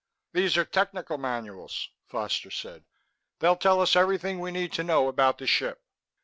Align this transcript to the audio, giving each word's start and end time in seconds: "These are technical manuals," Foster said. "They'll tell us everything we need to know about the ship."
"These 0.33 0.57
are 0.57 0.65
technical 0.65 1.19
manuals," 1.19 1.89
Foster 2.07 2.49
said. 2.49 2.85
"They'll 3.37 3.55
tell 3.55 3.81
us 3.81 3.95
everything 3.95 4.39
we 4.39 4.49
need 4.49 4.73
to 4.73 4.83
know 4.83 5.07
about 5.07 5.37
the 5.37 5.45
ship." 5.45 5.83